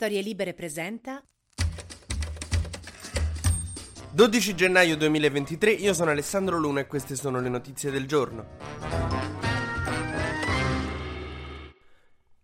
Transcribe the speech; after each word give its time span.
Storie 0.00 0.22
Libere 0.22 0.54
presenta 0.54 1.20
12 4.12 4.54
gennaio 4.54 4.96
2023, 4.96 5.72
io 5.72 5.92
sono 5.92 6.12
Alessandro 6.12 6.56
Luna 6.56 6.78
e 6.78 6.86
queste 6.86 7.16
sono 7.16 7.40
le 7.40 7.48
notizie 7.48 7.90
del 7.90 8.06
giorno. 8.06 8.46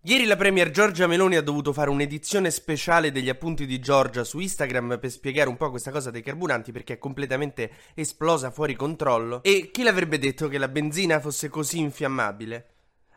Ieri 0.00 0.24
la 0.24 0.34
Premier 0.34 0.70
Giorgia 0.70 1.06
Meloni 1.06 1.36
ha 1.36 1.42
dovuto 1.42 1.72
fare 1.72 1.90
un'edizione 1.90 2.50
speciale 2.50 3.12
degli 3.12 3.28
appunti 3.28 3.66
di 3.66 3.78
Giorgia 3.78 4.24
su 4.24 4.40
Instagram 4.40 4.98
per 4.98 5.12
spiegare 5.12 5.48
un 5.48 5.56
po' 5.56 5.70
questa 5.70 5.92
cosa 5.92 6.10
dei 6.10 6.22
carburanti 6.22 6.72
perché 6.72 6.94
è 6.94 6.98
completamente 6.98 7.70
esplosa 7.94 8.50
fuori 8.50 8.74
controllo. 8.74 9.44
E 9.44 9.70
chi 9.70 9.84
l'avrebbe 9.84 10.18
detto 10.18 10.48
che 10.48 10.58
la 10.58 10.66
benzina 10.66 11.20
fosse 11.20 11.48
così 11.48 11.78
infiammabile? 11.78 12.73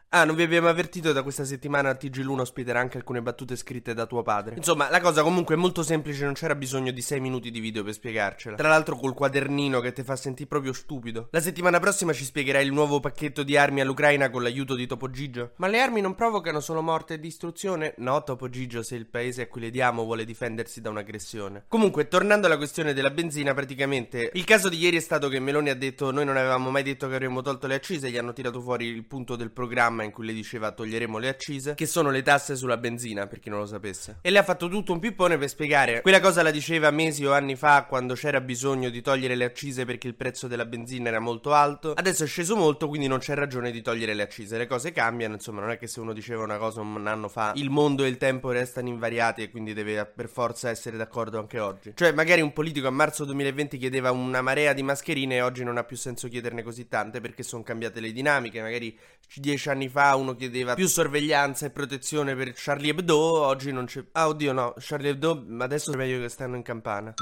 Ah, 0.10 0.24
non 0.24 0.36
vi 0.36 0.44
abbiamo 0.44 0.70
avvertito 0.70 1.12
da 1.12 1.22
questa 1.22 1.44
settimana 1.44 1.94
TG 1.94 2.20
Luna 2.20 2.44
ospiterà 2.44 2.80
anche 2.80 2.96
alcune 2.96 3.22
battute 3.22 3.58
scritte 3.58 3.94
da 3.94 4.06
tuo 4.06 4.24
padre. 4.24 4.56
Insomma, 4.56 4.90
la 4.90 5.02
cosa 5.02 5.22
comunque 5.22 5.56
è 5.56 5.58
molto 5.58 5.84
semplice, 5.84 6.24
non 6.24 6.34
c'era 6.34 6.56
bisogno 6.56 6.92
di 6.92 7.02
6 7.02 7.20
minuti 7.20 7.52
di 7.52 7.60
video 7.60 7.84
per 7.84 7.92
spiegarcela. 7.92 8.56
Tra 8.56 8.70
l'altro 8.70 8.96
col 8.96 9.14
quadernino 9.14 9.82
che 9.82 9.92
ti 9.92 10.04
fa 10.04 10.16
sentire 10.16 10.48
proprio 10.48 10.72
stupido. 10.72 11.28
La 11.32 11.42
settimana 11.42 11.82
prossima 11.82 12.14
ci 12.14 12.24
spiegherai 12.24 12.66
il 12.66 12.72
nuovo 12.72 13.02
pacchetto 13.02 13.44
di 13.44 13.58
armi 13.58 13.82
all'Ucraina 13.82 14.30
con 14.30 14.44
l'aiuto 14.44 14.76
di 14.76 14.88
Topo 14.88 15.10
Gigio. 15.10 15.52
Ma 15.58 15.68
le 15.68 15.82
armi 15.82 16.00
non 16.00 16.16
provocano 16.16 16.62
solo 16.62 16.82
morte 16.82 17.16
e 17.16 17.20
distruzione? 17.20 17.94
No, 17.98 18.24
Topo 18.24 18.48
Gigio, 18.48 18.84
se 18.84 18.96
il 18.96 19.08
paese 19.08 19.42
a 19.42 19.48
cui 19.48 19.60
le 19.60 19.72
diamo 19.72 20.06
vuole 20.06 20.24
difendersi 20.24 20.80
da 20.80 20.90
un'aggressione. 20.90 21.66
Comunque, 21.68 22.08
tornando 22.08 22.48
alla 22.48 22.58
questione 22.58 22.94
della 22.94 23.12
benzina, 23.12 23.54
praticamente 23.54 24.32
il 24.34 24.46
caso 24.46 24.70
di 24.70 24.78
ieri 24.78 24.96
è 24.96 25.02
stato 25.02 25.28
che 25.28 25.40
Meloni 25.42 25.70
ha 25.70 25.76
detto 25.76 26.12
noi 26.12 26.24
non 26.24 26.38
avevamo 26.38 26.72
mai 26.72 26.84
detto 26.84 27.10
che 27.10 27.16
avremmo 27.16 27.42
tolto 27.42 27.68
le 27.68 27.76
accise, 27.76 28.10
gli 28.10 28.18
hanno 28.18 28.32
tirato 28.32 28.62
fuori 28.62 28.86
il 28.86 29.04
punto 29.04 29.36
del 29.36 29.52
programma 29.52 29.96
in 30.04 30.12
cui 30.12 30.26
le 30.26 30.34
diceva 30.34 30.72
toglieremo 30.72 31.18
le 31.18 31.30
accise, 31.30 31.76
che 31.76 31.86
sono 31.86 32.10
le 32.10 32.22
tasse 32.22 32.56
sulla 32.56 32.78
benzina, 32.78 33.28
per 33.28 33.40
chi 33.40 33.50
non 33.50 33.60
lo 33.60 33.66
sapesse. 33.66 34.20
E 34.22 34.30
le 34.30 34.38
ha 34.38 34.44
fatto 34.44 34.68
tutto 34.68 34.94
un 34.94 35.00
pippone 35.00 35.38
per 35.38 35.50
spiegare. 35.50 36.02
Quella 36.02 36.20
cosa 36.20 36.42
la 36.42 36.52
diceva 36.52 36.92
mesi 36.92 37.26
o 37.26 37.34
anni 37.34 37.56
fa, 37.56 37.86
quando 37.86 38.14
c'era 38.14 38.42
bisogno 38.42 38.90
di 38.90 39.02
togliere 39.02 39.36
le 39.36 39.46
accise 39.46 39.86
perché 39.86 40.08
il 40.08 40.16
prezzo 40.16 40.48
della 40.48 40.66
benzina 40.66 41.10
era 41.10 41.20
molto 41.20 41.54
alto. 41.54 41.94
Adesso 41.94 42.24
è 42.24 42.28
sceso 42.28 42.56
molto, 42.56 42.88
quindi 42.88 43.08
non 43.08 43.20
c'è 43.20 43.34
ragione 43.34 43.72
di 43.72 43.82
togliere 43.82 44.14
le 44.14 44.24
accise. 44.24 44.58
Le 44.58 44.68
cose 44.68 44.92
cambiano, 44.92 45.36
insomma, 45.36 45.62
non 45.62 45.72
è 45.72 45.78
che 45.78 45.88
se 45.88 46.00
uno 46.00 46.14
diceva 46.14 46.44
una 46.44 46.58
cosa 46.58 46.82
un 46.82 47.08
anno 47.08 47.28
fa, 47.28 47.54
il 47.56 47.70
mondo 47.70 48.04
e 48.04 48.08
il 48.08 48.18
tempo 48.18 48.52
restano 48.52 48.88
invariati 48.88 49.44
e 49.44 49.50
quindi 49.50 49.74
deve 49.74 50.06
per 50.06 50.30
forza 50.30 50.70
essere 50.70 50.98
d'accordo 50.98 51.40
anche 51.40 51.60
oggi. 51.60 51.94
Cioè, 51.96 52.12
magari 52.12 52.42
un 52.42 52.54
politico 52.54 52.88
a 52.88 52.92
marzo 52.92 53.26
2020 53.26 53.78
chiedeva 53.78 54.12
una 54.12 54.42
marea 54.42 54.74
di 54.74 54.84
mascherine 54.84 55.36
e 55.36 55.42
oggi 55.42 55.64
non 55.64 55.78
ha 55.78 55.84
più 55.84 55.96
senso 55.96 56.28
chiederne 56.28 56.64
così 56.64 56.88
tante 56.88 57.22
perché 57.22 57.44
sono 57.44 57.64
cambiate 57.64 58.00
le 58.00 58.12
dinamiche. 58.12 58.62
Magari 58.62 58.98
dieci 59.36 59.70
anni 59.70 59.87
fa 59.90 60.16
uno 60.16 60.36
chiedeva 60.36 60.74
più 60.76 60.88
sorveglianza 60.88 61.66
e 61.66 61.70
protezione 61.70 62.36
per 62.36 62.54
Charlie 62.56 62.92
Hebdo, 62.92 63.18
oggi 63.18 63.72
non 63.72 63.86
c'è... 63.86 64.04
Ah, 64.14 64.28
oddio, 64.28 64.54
no, 64.54 64.74
Charlie 64.78 65.12
Hebdo 65.12 65.46
adesso 65.60 65.92
è 65.92 65.96
meglio 65.96 66.20
che 66.20 66.30
stanno 66.30 66.56
in 66.56 66.64
campana 66.64 67.14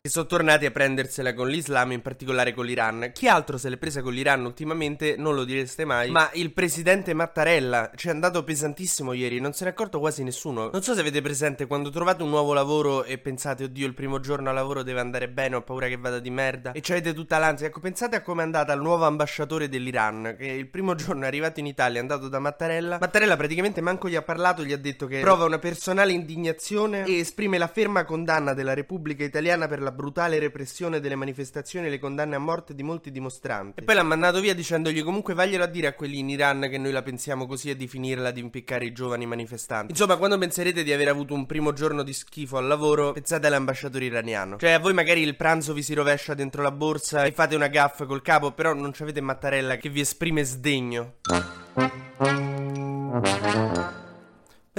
che 0.00 0.10
sono 0.10 0.26
tornati 0.26 0.64
a 0.64 0.70
prendersela 0.70 1.34
con 1.34 1.48
l'Islam, 1.48 1.90
in 1.90 2.02
particolare 2.02 2.54
con 2.54 2.64
l'Iran. 2.64 3.10
Chi 3.12 3.26
altro 3.26 3.58
se 3.58 3.68
l'è 3.68 3.76
presa 3.76 4.00
con 4.00 4.12
l'Iran 4.12 4.44
ultimamente 4.44 5.16
non 5.18 5.34
lo 5.34 5.42
direste 5.42 5.84
mai, 5.84 6.08
ma 6.08 6.30
il 6.34 6.52
presidente 6.52 7.14
Mattarella 7.14 7.90
ci 7.96 8.06
è 8.06 8.10
andato 8.10 8.44
pesantissimo 8.44 9.12
ieri, 9.12 9.40
non 9.40 9.52
se 9.52 9.64
ne 9.64 9.70
è 9.70 9.72
accorto 9.72 9.98
quasi 9.98 10.22
nessuno. 10.22 10.70
Non 10.72 10.82
so 10.82 10.94
se 10.94 11.00
avete 11.00 11.20
presente 11.20 11.66
quando 11.66 11.90
trovate 11.90 12.22
un 12.22 12.28
nuovo 12.28 12.52
lavoro 12.52 13.02
e 13.02 13.18
pensate 13.18 13.64
"Oddio, 13.64 13.88
il 13.88 13.94
primo 13.94 14.20
giorno 14.20 14.50
a 14.50 14.52
lavoro 14.52 14.84
deve 14.84 15.00
andare 15.00 15.28
bene, 15.28 15.56
ho 15.56 15.62
paura 15.62 15.88
che 15.88 15.96
vada 15.96 16.20
di 16.20 16.30
merda" 16.30 16.70
e 16.72 16.82
avete 16.90 17.12
tutta 17.12 17.38
l'ansia. 17.38 17.66
Ecco, 17.66 17.80
pensate 17.80 18.14
a 18.14 18.22
come 18.22 18.42
è 18.42 18.44
andata 18.44 18.72
il 18.72 18.80
nuovo 18.80 19.04
ambasciatore 19.04 19.68
dell'Iran, 19.68 20.36
che 20.38 20.46
il 20.46 20.68
primo 20.68 20.94
giorno 20.94 21.24
è 21.24 21.26
arrivato 21.26 21.58
in 21.58 21.66
Italia, 21.66 21.98
è 21.98 22.02
andato 22.02 22.28
da 22.28 22.38
Mattarella. 22.38 22.98
Mattarella 23.00 23.36
praticamente 23.36 23.80
manco 23.80 24.08
gli 24.08 24.14
ha 24.14 24.22
parlato, 24.22 24.62
gli 24.62 24.72
ha 24.72 24.78
detto 24.78 25.08
che 25.08 25.18
prova 25.18 25.44
una 25.44 25.58
personale 25.58 26.12
indignazione 26.12 27.04
e 27.04 27.18
esprime 27.18 27.58
la 27.58 27.66
ferma 27.66 28.04
condanna 28.04 28.54
della 28.54 28.74
Repubblica 28.74 29.24
Italiana 29.24 29.66
per 29.66 29.80
la 29.80 29.86
brutale 29.90 30.38
repressione 30.38 31.00
delle 31.00 31.16
manifestazioni 31.16 31.86
e 31.86 31.90
le 31.90 31.98
condanne 31.98 32.36
a 32.36 32.38
morte 32.38 32.74
di 32.74 32.82
molti 32.82 33.10
dimostranti. 33.10 33.80
E 33.80 33.84
poi 33.84 33.94
l'ha 33.94 34.02
mandato 34.02 34.40
via 34.40 34.54
dicendogli 34.54 35.02
comunque 35.02 35.34
vaglielo 35.34 35.64
a 35.64 35.66
dire 35.66 35.86
a 35.88 35.94
quelli 35.94 36.18
in 36.18 36.28
Iran 36.28 36.68
che 36.70 36.78
noi 36.78 36.92
la 36.92 37.02
pensiamo 37.02 37.46
così 37.46 37.70
e 37.70 37.76
di 37.76 37.88
finirla 37.88 38.30
di 38.30 38.40
impiccare 38.40 38.84
i 38.84 38.92
giovani 38.92 39.26
manifestanti. 39.26 39.92
Insomma, 39.92 40.16
quando 40.16 40.38
penserete 40.38 40.82
di 40.82 40.92
aver 40.92 41.08
avuto 41.08 41.34
un 41.34 41.46
primo 41.46 41.72
giorno 41.72 42.02
di 42.02 42.12
schifo 42.12 42.56
al 42.56 42.66
lavoro, 42.66 43.12
pensate 43.12 43.46
all'ambasciatore 43.46 44.04
iraniano. 44.04 44.58
Cioè, 44.58 44.70
a 44.72 44.78
voi 44.78 44.94
magari 44.94 45.22
il 45.22 45.36
pranzo 45.36 45.72
vi 45.72 45.82
si 45.82 45.94
rovescia 45.94 46.34
dentro 46.34 46.62
la 46.62 46.70
borsa 46.70 47.24
e 47.24 47.32
fate 47.32 47.54
una 47.54 47.68
gaffa 47.68 48.06
col 48.06 48.22
capo, 48.22 48.52
però 48.52 48.74
non 48.74 48.92
avete 48.98 49.20
Mattarella 49.20 49.76
che 49.76 49.88
vi 49.88 50.00
esprime 50.00 50.44
sdegno. 50.44 51.14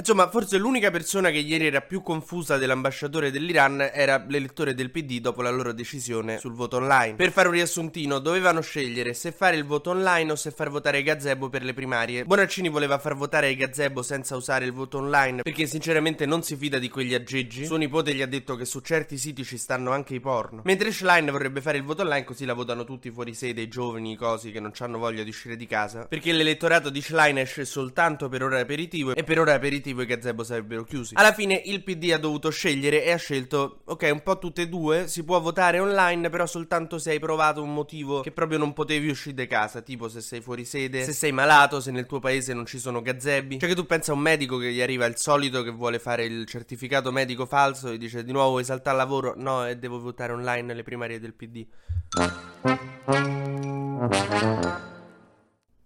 Insomma, 0.00 0.30
forse 0.30 0.56
l'unica 0.56 0.90
persona 0.90 1.28
che 1.28 1.40
ieri 1.40 1.66
era 1.66 1.82
più 1.82 2.00
confusa 2.00 2.56
dell'ambasciatore 2.56 3.30
dell'Iran 3.30 3.90
era 3.92 4.24
l'elettore 4.26 4.72
del 4.72 4.90
PD 4.90 5.20
dopo 5.20 5.42
la 5.42 5.50
loro 5.50 5.74
decisione 5.74 6.38
sul 6.38 6.54
voto 6.54 6.78
online. 6.78 7.16
Per 7.16 7.30
fare 7.30 7.48
un 7.48 7.54
riassuntino, 7.54 8.18
dovevano 8.18 8.62
scegliere 8.62 9.12
se 9.12 9.30
fare 9.30 9.56
il 9.56 9.66
voto 9.66 9.90
online 9.90 10.32
o 10.32 10.36
se 10.36 10.52
far 10.52 10.70
votare 10.70 10.96
ai 10.96 11.02
gazebo 11.02 11.50
per 11.50 11.64
le 11.64 11.74
primarie. 11.74 12.24
Bonaccini 12.24 12.70
voleva 12.70 12.96
far 12.96 13.14
votare 13.14 13.48
ai 13.48 13.56
gazebo 13.56 14.00
senza 14.02 14.36
usare 14.36 14.64
il 14.64 14.72
voto 14.72 14.96
online 14.96 15.42
perché 15.42 15.66
sinceramente 15.66 16.24
non 16.24 16.42
si 16.42 16.56
fida 16.56 16.78
di 16.78 16.88
quegli 16.88 17.12
aggeggi. 17.12 17.66
Suo 17.66 17.76
nipote 17.76 18.14
gli 18.14 18.22
ha 18.22 18.26
detto 18.26 18.56
che 18.56 18.64
su 18.64 18.80
certi 18.80 19.18
siti 19.18 19.44
ci 19.44 19.58
stanno 19.58 19.90
anche 19.90 20.14
i 20.14 20.20
porno. 20.20 20.62
Mentre 20.64 20.92
Schlein 20.92 21.30
vorrebbe 21.30 21.60
fare 21.60 21.76
il 21.76 21.84
voto 21.84 22.00
online 22.00 22.24
così 22.24 22.46
la 22.46 22.54
votano 22.54 22.84
tutti 22.84 23.10
fuori 23.10 23.34
sede, 23.34 23.60
i 23.60 23.68
giovani, 23.68 24.12
i 24.12 24.16
cosi 24.16 24.50
che 24.50 24.60
non 24.60 24.72
hanno 24.78 24.96
voglia 24.96 25.24
di 25.24 25.28
uscire 25.28 25.56
di 25.56 25.66
casa. 25.66 26.06
Perché 26.06 26.32
l'elettorato 26.32 26.88
di 26.88 27.02
Schlein 27.02 27.36
esce 27.36 27.66
soltanto 27.66 28.30
per 28.30 28.42
ora 28.42 28.60
aperitivo 28.60 29.14
e 29.14 29.24
per 29.24 29.38
ora 29.38 29.52
aperitivo 29.52 29.88
motivo 29.90 30.02
i 30.02 30.06
gazebo 30.06 30.42
sarebbero 30.44 30.84
chiusi. 30.84 31.14
Alla 31.16 31.32
fine 31.32 31.60
il 31.64 31.82
PD 31.82 32.10
ha 32.12 32.18
dovuto 32.18 32.50
scegliere 32.50 33.04
e 33.04 33.10
ha 33.12 33.16
scelto, 33.16 33.80
ok, 33.84 34.08
un 34.12 34.22
po' 34.22 34.38
tutte 34.38 34.62
e 34.62 34.68
due, 34.68 35.08
si 35.08 35.24
può 35.24 35.40
votare 35.40 35.80
online, 35.80 36.30
però 36.30 36.46
soltanto 36.46 36.98
se 36.98 37.10
hai 37.10 37.18
provato 37.18 37.62
un 37.62 37.72
motivo 37.72 38.20
che 38.20 38.30
proprio 38.32 38.58
non 38.58 38.72
potevi 38.72 39.08
uscire 39.08 39.34
di 39.34 39.46
casa, 39.46 39.80
tipo 39.82 40.08
se 40.08 40.20
sei 40.20 40.40
fuori 40.40 40.64
sede, 40.64 41.04
se 41.04 41.12
sei 41.12 41.32
malato, 41.32 41.80
se 41.80 41.90
nel 41.90 42.06
tuo 42.06 42.20
paese 42.20 42.54
non 42.54 42.66
ci 42.66 42.78
sono 42.78 43.02
gazebi. 43.02 43.58
Cioè 43.58 43.68
che 43.68 43.74
tu 43.74 43.86
pensa 43.86 44.12
a 44.12 44.14
un 44.14 44.20
medico 44.20 44.58
che 44.58 44.72
gli 44.72 44.80
arriva 44.80 45.06
il 45.06 45.16
solito 45.16 45.62
che 45.62 45.70
vuole 45.70 45.98
fare 45.98 46.24
il 46.24 46.46
certificato 46.46 47.12
medico 47.12 47.46
falso 47.46 47.90
e 47.90 47.98
dice 47.98 48.24
di 48.24 48.32
nuovo 48.32 48.50
vuoi 48.50 48.64
saltare 48.64 48.98
al 48.98 49.02
lavoro? 49.02 49.34
No, 49.36 49.66
e 49.66 49.76
devo 49.76 50.00
votare 50.00 50.32
online 50.32 50.74
le 50.74 50.82
primarie 50.82 51.20
del 51.20 51.34
PD. 51.34 51.66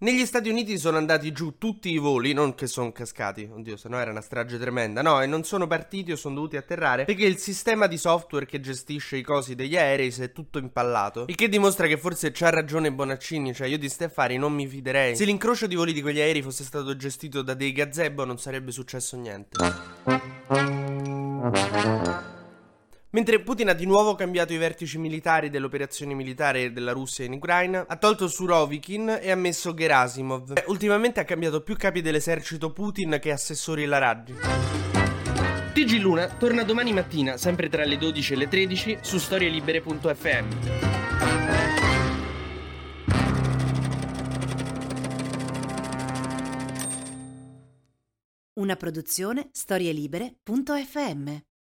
Negli 0.05 0.27
Stati 0.27 0.51
Uniti 0.51 0.77
sono 0.77 0.99
andati 0.99 1.33
giù 1.33 1.57
tutti 1.57 1.91
i 1.91 1.97
voli, 1.97 2.35
non 2.35 2.55
che 2.55 2.67
sono 2.67 2.93
cascati, 2.93 3.49
oddio, 3.51 3.79
se 3.79 3.89
no 3.89 3.99
era 3.99 4.11
una 4.11 4.21
strage 4.21 4.59
tremenda, 4.59 5.01
no, 5.01 5.23
e 5.23 5.27
non 5.27 5.45
sono 5.45 5.67
partiti 5.67 6.13
o 6.13 6.17
sono 6.17 6.35
dovuti 6.35 6.59
atterrare 6.59 7.07
perché 7.07 7.25
il 7.25 7.39
sistema 7.39 7.87
di 7.87 7.97
software 7.97 8.45
che 8.45 8.61
gestisce 8.61 9.17
i 9.17 9.23
cosi 9.23 9.55
degli 9.55 9.79
aerei 9.79 10.11
si 10.11 10.23
è 10.23 10.31
tutto 10.31 10.59
impallato. 10.59 11.25
Il 11.29 11.37
che 11.37 11.49
dimostra 11.49 11.87
che 11.87 11.97
forse 11.97 12.33
c'ha 12.33 12.51
ragione 12.51 12.93
Bonaccini, 12.93 13.55
cioè 13.55 13.67
io 13.67 13.79
di 13.79 13.89
ste 13.89 14.05
affari 14.05 14.37
non 14.37 14.53
mi 14.53 14.67
fiderei. 14.67 15.17
Se 15.17 15.25
l'incrocio 15.25 15.67
di 15.67 15.75
voli 15.75 15.95
di 15.95 16.03
quegli 16.03 16.21
aerei 16.21 16.43
fosse 16.43 16.65
stato 16.65 16.95
gestito 16.97 17.41
da 17.41 17.55
dei 17.55 17.73
gazebo 17.73 18.27
non 18.27 18.37
sarebbe 18.37 18.73
successo 18.73 19.17
niente. 19.17 19.57
Mentre 23.15 23.41
Putin 23.41 23.69
ha 23.69 23.75
di 23.75 23.87
nuovo 23.87 24.17
cambiato 24.17 24.53
i 24.53 24.57
vertici 24.57 24.99
militari 24.99 25.49
dell'operazione 25.49 26.15
militare 26.15 26.73
della 26.73 26.91
Russia 26.91 27.25
in 27.25 27.35
Ucraina, 27.35 27.85
ha 27.87 27.97
tolto 27.97 28.27
Surovikin 28.27 29.21
e 29.23 29.31
ha 29.31 29.37
messo 29.37 29.73
Gerasimov. 29.73 30.55
Eh, 30.57 30.65
ultimamente 30.67 31.21
ha 31.21 31.25
cambiato 31.25 31.63
più 31.63 31.77
capi 31.77 32.03
dell'esercito 32.03 32.73
Putin 32.73 33.19
che 33.21 33.31
assessori 33.31 33.85
la 33.85 33.99
Raggi. 33.99 34.35
TG 35.75 36.01
Luna 36.01 36.27
torna 36.27 36.65
domani 36.65 36.93
mattina, 36.93 37.37
sempre 37.37 37.69
tra 37.69 37.85
le 37.85 37.99
12 37.99 38.33
e 38.33 38.37
le 38.37 38.49
13, 38.49 38.99
su 39.03 39.19
storielibere.fm. 39.19 40.47
Una 48.55 48.75
produzione 48.75 49.51
storielibere.fm 49.53 51.43